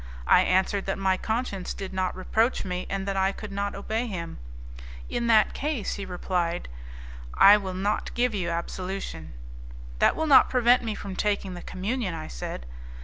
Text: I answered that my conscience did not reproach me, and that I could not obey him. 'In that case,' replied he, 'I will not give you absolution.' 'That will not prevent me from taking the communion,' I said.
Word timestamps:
I 0.25 0.41
answered 0.41 0.87
that 0.87 0.97
my 0.97 1.15
conscience 1.15 1.75
did 1.75 1.93
not 1.93 2.15
reproach 2.15 2.65
me, 2.65 2.87
and 2.89 3.07
that 3.07 3.15
I 3.15 3.31
could 3.31 3.51
not 3.51 3.75
obey 3.75 4.07
him. 4.07 4.39
'In 5.11 5.27
that 5.27 5.53
case,' 5.53 5.99
replied 5.99 6.67
he, 6.67 6.73
'I 7.39 7.57
will 7.57 7.75
not 7.75 8.11
give 8.15 8.33
you 8.33 8.49
absolution.' 8.49 9.33
'That 9.99 10.15
will 10.15 10.25
not 10.25 10.49
prevent 10.49 10.81
me 10.81 10.95
from 10.95 11.15
taking 11.15 11.53
the 11.53 11.61
communion,' 11.61 12.15
I 12.15 12.29
said. 12.29 12.65